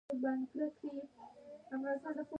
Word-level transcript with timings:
شیرین 0.09 0.39
بویه 0.49 1.95
صادریږي. 2.03 2.23